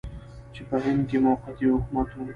[0.53, 2.19] چې په هند کې موقتي حکومت و.